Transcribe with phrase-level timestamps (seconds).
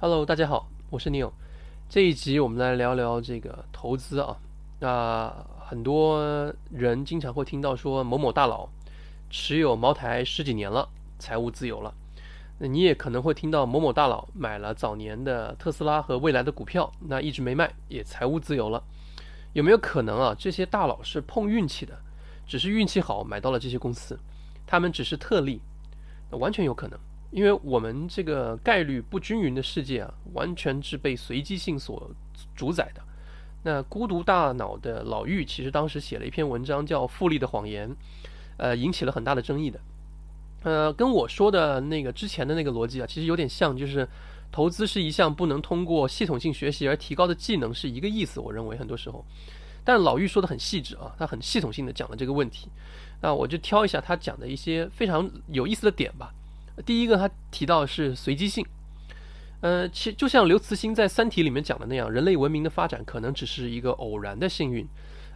[0.00, 1.32] Hello，大家好，我是 Neil。
[1.88, 4.36] 这一集我们来聊聊这个投资啊。
[4.78, 8.68] 那很多人经常会听到说某某大佬
[9.28, 10.88] 持有茅台十几年了，
[11.18, 11.92] 财务自由了。
[12.58, 18.80] 那你也可能会听到某某大佬买了早年的特斯拉和未来的股票，那一直没卖，也财务自由了。
[19.52, 20.36] 有没有可能啊？
[20.38, 21.98] 这些大佬是碰运气的，
[22.46, 24.16] 只是运气好买到了这些公司，
[24.64, 25.60] 他们只是特例，
[26.30, 26.96] 那完全有可能。
[27.30, 32.10] 因为我们这个概率不均匀的世界啊，完全是被随机性所
[32.56, 33.02] 主宰的。
[33.64, 37.90] 那孤独大脑的老玉其实当时写了一篇文章叫《复利的谎言》，
[38.56, 39.80] 呃，引起了很大的争议的。
[40.62, 44.08] 呃，跟我说的那个之前的那个逻辑啊，其实有点像，就是
[44.50, 48.40] 投资是一项不能通过系统性学习而提高的技能，是一个意思。
[48.40, 49.24] 我认为很多时候，
[49.84, 52.68] 但老玉说的很细致啊，他很系统性的讲了这个问题。
[53.20, 56.32] 那我就挑一下他讲的一些非常有意思的点吧。
[56.84, 58.64] 第一个，他提到是随机性，
[59.60, 64.86] 呃，其就像刘慈欣在《三体》里面讲的那样，人类文明的发展可能只是一个偶然的幸运，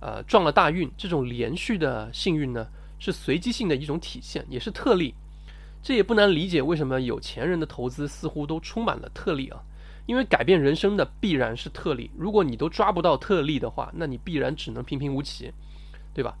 [0.00, 2.66] 呃，撞了大运，这种连续的幸运呢，
[2.98, 5.14] 是随机性的一种体现，也是特例。
[5.80, 9.62] 这也不难理解为什么有钱人的投资似乎都充满了特例啊，
[10.06, 15.52] 因为改变人生的必然是特例，如果你都抓不到特例的话，那你必然只能平平无奇，
[16.12, 16.36] 对吧？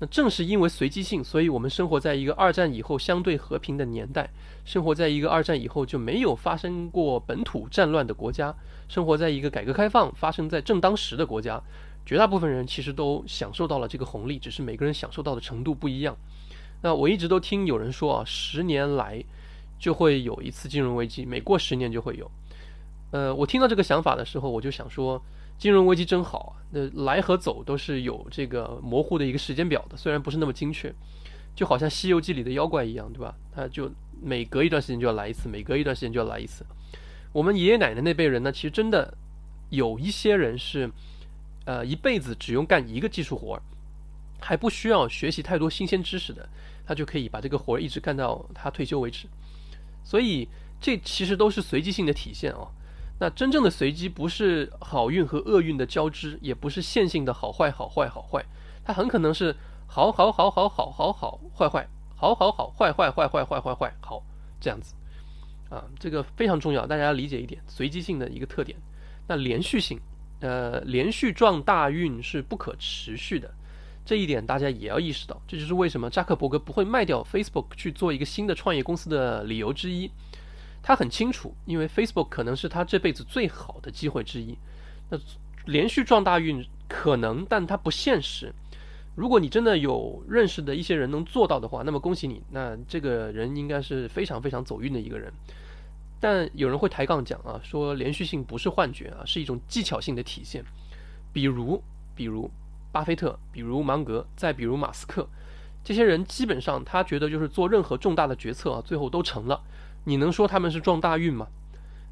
[0.00, 4.30] 那正是因为随机性，所以我们生活在一个二战以后相对和平的年代，
[4.64, 8.54] 生活在一个二战以后就没有发生过本土战乱的国家，
[8.88, 11.60] 生活在一个改革开放发生在正当时的国家，
[12.06, 16.16] 绝大部分人其实都享受到了这个红利，只是每个人享受到的程度不一样。
[16.80, 19.24] 那我一直都听有人说啊，十年来
[19.80, 22.30] 就会有一次金融危机，每过十年就会有。
[23.10, 25.20] 呃，我听到这个想法的时候，我就想说。
[25.58, 26.62] 金融危机真好啊！
[26.70, 30.94] 那来和走都是有这个模糊的一个时间表的，虽然不是那么精确，
[31.54, 33.34] 就好像《西游记》里的妖怪一样，对吧？
[33.52, 33.90] 他就
[34.22, 36.64] 每隔一段时间就要来一次，每隔一段时间就要来一次。
[37.32, 39.12] 我们爷爷奶奶那辈人呢，其实真的
[39.70, 40.88] 有一些人是，
[41.64, 43.62] 呃，一辈子只用干一个技术活儿，
[44.40, 46.48] 还不需要学习太多新鲜知识的，
[46.86, 49.26] 他就可以把这个活儿一直干到他退休为止。
[50.04, 50.48] 所以
[50.80, 52.68] 这其实都是随机性的体现啊。
[53.20, 58.44] 那真正的随机不是好运和厄运的交织，也不是线性的好坏好坏好坏，
[58.84, 59.56] 它很可能是
[59.86, 64.22] 好好好好好好好坏坏好好好坏坏坏坏坏坏坏好
[64.60, 64.94] 这样子，
[65.68, 68.78] 啊，这个非常重要，大家要理解一点随机性的一个特点。
[69.26, 70.00] 那连续性，
[70.40, 73.52] 呃，连续撞大运是不可持续的，
[74.04, 75.40] 这一点大家也要意识到。
[75.46, 80.10] 这就是为什么扎克伯格不会卖掉 Facebook 去做一个新的创业公司的理由之一。
[80.88, 84.56] 他很清楚，因为 Facebook 可能是他这辈子最好的机会之一。
[85.10, 85.18] 那
[85.66, 88.50] 连续撞大运可能，但它不现实。
[89.14, 95.30] 如果你真的有认识的一些人能做到的话，那么恭喜你，那这个人应该是非常非常走运的一个人。
[96.18, 100.64] 但有人会抬杠讲啊，说连续性不是幻觉啊，是一种技巧性的体现。
[101.34, 101.82] 比如，
[102.14, 102.50] 比如
[102.90, 105.28] 巴菲特，比如芒格，再比如马斯克，
[105.84, 109.62] 这些人基本上他觉得就是做任何重大的决策啊，最后都成了。
[110.04, 111.46] 你能说他们是撞大运吗？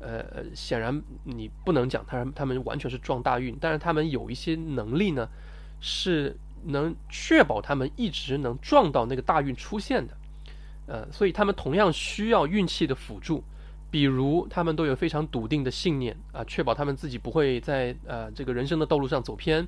[0.00, 5.26] 呃，显然你不能讲他他们完全是撞大运，但是他们有一些能力呢，
[5.80, 10.14] 是能确保他们一直能撞到那个大运出现的。
[10.86, 13.42] 呃，所以他们同样需要运气的辅助，
[13.90, 19.66] 比如他们都有非常笃定的信念啊，确保他们自己不会在呃这个人生的道路上走偏。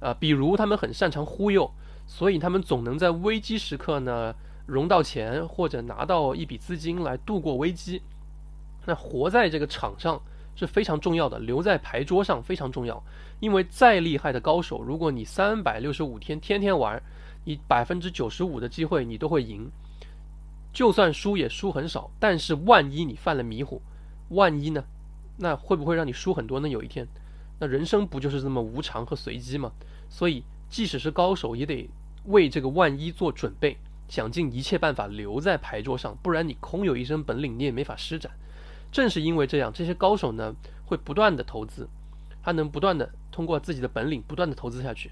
[0.00, 1.70] 啊，比如他们很擅长忽悠，
[2.06, 4.34] 所以他们总能在危机时刻呢。
[4.68, 8.02] 融到钱或者拿到一笔资金来度过危机，
[8.84, 10.20] 那活在这个场上
[10.54, 13.02] 是非常重要的，留在牌桌上非常重要。
[13.40, 17.02] 因为再厉害的高手，如果你三百六十五天天天玩，
[17.44, 19.70] 你百分之九十五的机会你都会赢，
[20.70, 22.10] 就算输也输很少。
[22.20, 23.80] 但是万一你犯了迷糊，
[24.28, 24.84] 万一呢？
[25.38, 26.68] 那会不会让你输很多呢？
[26.68, 27.08] 有一天，
[27.58, 29.72] 那人生不就是这么无常和随机吗？
[30.10, 31.88] 所以，即使是高手，也得
[32.26, 33.78] 为这个万一做准备。
[34.08, 38.32] 想尽一切办法留在牌桌上，不然你空有一身本领，你也没法施展。
[38.90, 40.54] 正是因为这样，这些高手呢
[40.86, 41.86] 会不断的投资，
[42.42, 45.10] 他能不断的通过自己的本领不断的投资下去，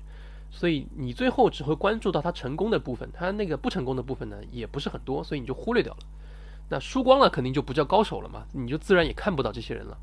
[0.51, 5.99] 所以你最后只会关注到他成功的部分，他那个不成功的部分呢也不是很多，所以你就忽略掉了。
[6.71, 9.99] 那输光了肯定就不叫高手了嘛，你就自然也看不到这些人了。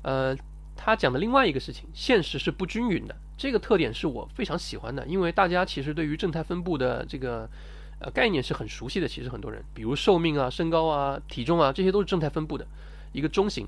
[0.00, 0.36] 呃，
[0.74, 7.46] 他讲的另外一个事情，现实是不均匀的，这个特点是我非常喜欢的，因为大家其实对于正态分布的这个。
[7.98, 12.66] 呃，概念是很熟悉的，其实很多人，比如寿命啊、身高啊、体重啊，这些都是正态分布的
[13.12, 13.66] 一个中型。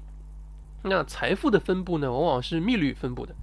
[0.83, 3.35] 那财富的分布呢，往往是幂律分布的。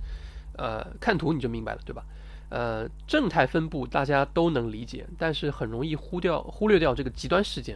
[0.57, 2.03] 呃，看图你就明白了，对吧？
[2.49, 7.75] 呃，正态分布大家都能理解，但是很容易忽掉忽略掉这个极端事件，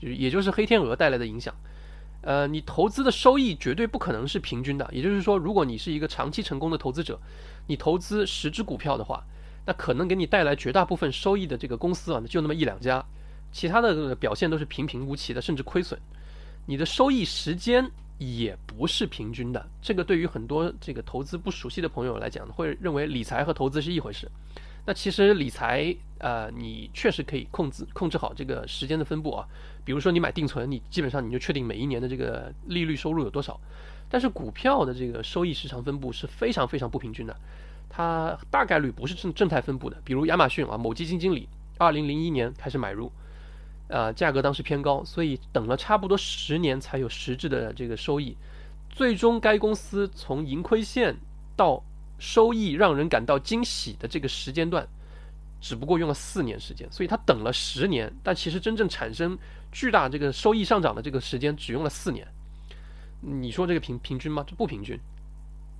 [0.00, 1.54] 就是也就是黑天鹅带来的影响。
[2.20, 4.86] 呃，你投资的收益绝对不可能是平均的。
[4.92, 7.18] 也就是说，如果你是一个长期成功的投资者，
[7.68, 9.22] 你投资十只股票的话，
[9.68, 13.04] 那可能给你带来绝大部分收益的这个公司啊，就那么一两家，
[13.52, 16.00] 其他的表现都是平平无奇的，甚至亏损。
[16.64, 17.86] 你的收益时间
[18.16, 19.68] 也不是平均的。
[19.82, 24.26] 这个对于很多这个投资不熟悉的朋友来讲，会认为理财和投资是一回事。
[24.86, 29.46] 那其实理财，呃，你确实可以控制控制好这个时间的分布啊。
[29.84, 33.60] 比如说你买定存，你基本上你就确定每一年的这个利率收入有多少。
[34.08, 37.36] 但是股票的这个收益时长分布是非常非常不平均的，
[37.88, 39.96] 它大概率不是正正态分布的。
[40.04, 41.48] 比如亚马逊啊，某基金经理
[41.78, 43.10] 二零零一年开始买入，
[43.88, 48.36] 呃，价格当时偏高，所以等了差不多十年才有实质的这个收益。
[48.90, 51.16] 最终该公司从盈亏线
[51.56, 51.82] 到
[52.18, 54.86] 收益让人感到惊喜的这个时间段，
[55.60, 59.38] 只不过用了四年时间，所以他等了十年，但其实真正产生
[59.70, 62.26] 巨大这个收益上涨的这个时间只用了四年。
[63.20, 64.44] 你说这个平平均吗？
[64.46, 64.98] 这不平均。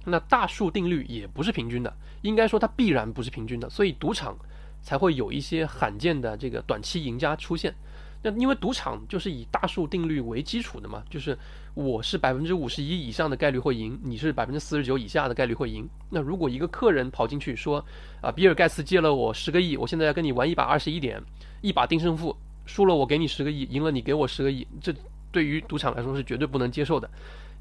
[0.09, 4.37] 那大数定律也不是平均的，应该说它必然不是平均的，所以赌场
[4.83, 7.75] 才会有一些罕见的这个短期赢家出现。
[8.21, 11.39] 那因为赌场就是以大数定律为基础的嘛，就是
[11.75, 15.89] 我是百分之五十一以上的概率会赢，你是百分之四十九以下的概率会赢。
[16.11, 17.85] 那如果一个客人跑进去说，
[18.21, 21.23] 啊，比尔盖茨借了我十个亿，我现在要跟你玩一把二十一点，
[21.61, 24.93] 一把定胜负，输了我给你十个亿，赢了你给我十个亿，这
[25.31, 27.09] 对于赌场来说是绝对不能接受的，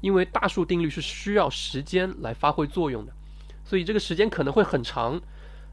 [0.00, 3.12] 因为大数定律是需要时间来发挥作用的，
[3.64, 5.20] 所以这个时间可能会很长。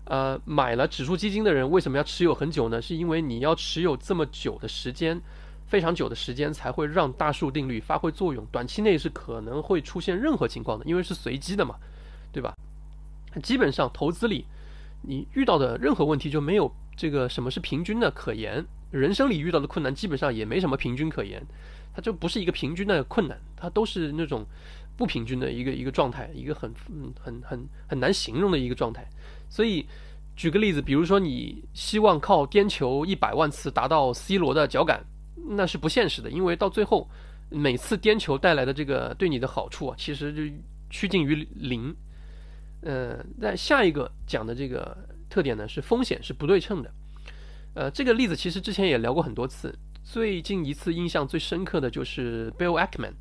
[0.07, 2.80] 呃，买了指数基金的人为什么要持有很久呢？
[2.80, 5.19] 是因为你要持有这么久的时间，
[5.66, 8.45] 非常久的时间才会让大数定律发挥作用。
[8.51, 11.75] 短期内是可能会出现任何情况的，因为是随机的嘛，
[12.31, 12.54] 对吧？
[13.42, 14.45] 基本上投资里，
[15.01, 18.63] 你遇到的任何问题就没有这个什么是平均的可言。
[18.92, 21.44] 人生里遇到的困难基本上也没什么平均可言，
[21.95, 24.45] 它就不是一个平均的困难，它都是那种
[24.97, 29.07] 不平均的一个一个状态，一个很嗯很很很难形容的一个状态。
[29.50, 29.86] 所以，
[30.36, 35.06] 举个例子，比如说你希望靠颠球一百万次达到 C 罗的脚感，
[35.51, 37.09] 那是不现实的，因为到最后，
[37.50, 40.56] 每次颠球带来的这个对你的好处啊，其实就
[40.89, 41.95] 趋近于零。
[42.81, 44.95] 呃，那下一个讲的这个
[45.30, 46.91] 特点呢，是风险是不对称的。
[47.74, 53.15] 呃，这个例子其实之前也聊过很多次，最近一次印象最深刻的就是 Bill Ackman，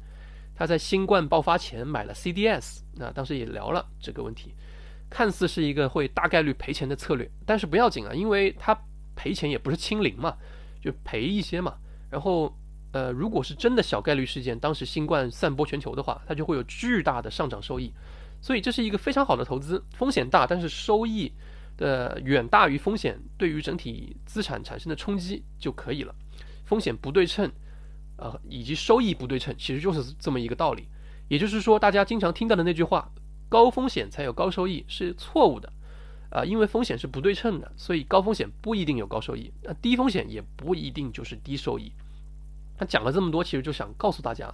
[0.54, 4.54] 他在新冠爆发前买了 CDS，那当时也聊了这个问题。
[5.08, 8.78] 看似是一个会大概率赔钱的策略，但是不要紧啊，因为它
[9.16, 10.36] 赔钱也不是清零嘛，
[10.82, 11.74] 就赔一些嘛。
[12.10, 12.54] 然后，
[12.92, 17.90] 呃，如果是真的小概率事件，当时新冠散播全球的话，它就会有巨大的上涨收益。
[18.42, 21.32] 所以这是一个非常好的投资，风险大，但是收益
[21.78, 26.14] 的远大于风险对于整体资产产生的冲击就可以了。
[26.74, 27.48] 风险不对称，
[28.16, 30.88] 呃，以及收益不对称，其实就是这么一个道理。
[31.28, 33.08] 也就是说，大家经常听到的那句话。
[33.46, 35.72] 高风险才有高收益是错误的，
[36.30, 41.92] 啊，因为风险是不对称的，所以高风险不一定有高收益，那低风险也不一定就是低收益。
[42.76, 44.52] 他讲了这么多，其实就想告诉大家，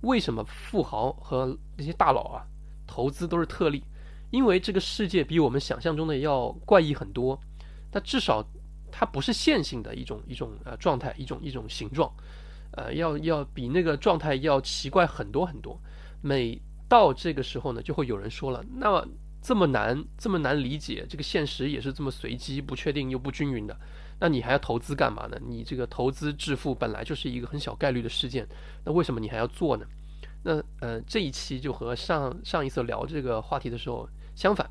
[0.00, 2.46] 为什么富豪和那些大佬啊，
[2.86, 3.84] 投资都是特例，
[4.30, 7.38] 因为这个世界比我们想象中的要怪异很多，
[7.92, 8.42] 它至少
[8.90, 12.12] 它不是线性的一种一种呃状态，一种一种形状，
[12.72, 15.80] 呃，要要比那个状态要奇怪很多很多，
[16.20, 16.60] 每。
[16.90, 19.06] 到这个时候呢，就会有人说了，那
[19.40, 23.78] 这么难，这么难理解，这个现实也是这么随机、不确定又不均匀的，
[24.18, 25.38] 那你还要投资干嘛呢？
[25.40, 28.44] 你这个投资致富本来就是一个很小概率的事件，
[28.84, 29.86] 那为什么你还要做呢？
[30.42, 34.68] 那呃，这一期就和上上一次聊这个话题的时候相反，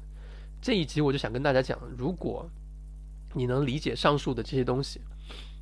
[0.62, 2.46] 这一集我就想跟大家讲，如果
[3.34, 5.02] 你能理解上述的这些东西，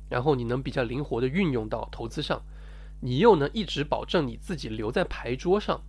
[0.08, 2.40] 然后你能比较灵活的运用到投资上，
[3.00, 5.80] 你又能一直保证你自己留在牌桌上。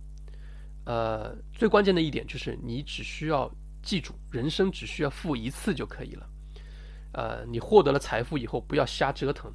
[0.84, 3.50] 呃，最关键的一点就是，你只需要
[3.82, 6.26] 记住，人生只需要付一次就可以了。
[7.12, 9.52] 呃，你获得了财富以后，不要瞎折腾，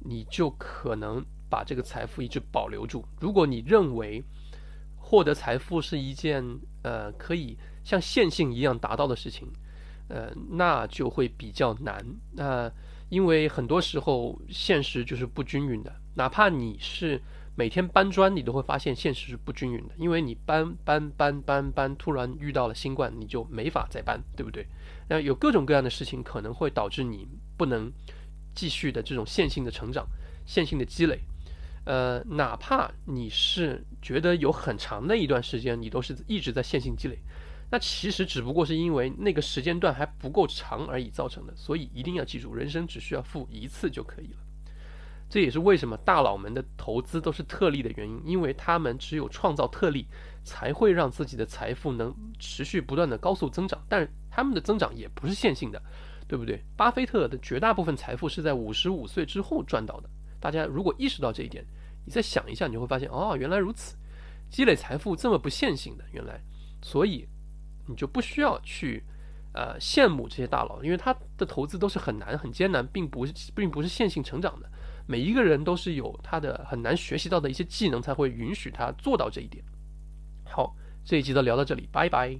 [0.00, 3.04] 你就可能把这个财富一直保留住。
[3.20, 4.22] 如果你认为
[4.96, 6.44] 获得财富是一件
[6.82, 9.46] 呃可以像线性一样达到的事情，
[10.08, 12.04] 呃，那就会比较难。
[12.32, 12.70] 那
[13.08, 17.20] 因为很多时候现实就是不均匀的，哪怕你是。
[17.58, 24.66] 每天搬砖，你都会发现现实是不均匀的，因为你搬搬搬搬搬，突然遇到了新冠，你就没法再搬，对不对？
[25.08, 27.90] 那有各种各样的事情可能会导致你不能
[28.54, 30.06] 继续的这种线性的成长、
[30.44, 31.18] 线性的积累。
[31.86, 37.18] 呃，哪怕你是觉得有很长的一段时间你都是一直在线性积累，
[37.70, 41.54] 那其实只不过是因为那个时间段还不够长而已造成的。
[41.56, 44.38] 所以一定要记住，人生只需要付一次就可以了。
[45.28, 50.06] 这也是为什么大佬们的投资都是特例的原因，因为他们只有创造特例，
[50.44, 53.84] 才会让自己的财富能持续不断的高速增长。
[53.88, 55.82] 但是他们的增长也不是线性的，
[56.28, 56.62] 对不对？
[56.76, 60.08] 巴菲特的绝大部分财富是在五十五岁之后赚到的。
[60.38, 61.66] 大家如果意识到这一点，
[62.04, 63.96] 你再想一下，你就会发现，哦，原来如此，
[64.48, 66.40] 积累财富这么不线性的，原来，
[66.80, 67.26] 所以
[67.86, 69.02] 你就不需要去。
[69.58, 74.70] 呃，羡慕这些大佬，因为他的投资都是很难、很艰难，并不是并不是线性成长的。
[75.06, 79.64] 每一个人都是有他的很难学习到的一些技能，才会允许他做到这一点。
[80.44, 80.76] 好，
[81.06, 82.38] 这一集就聊到这里，拜拜。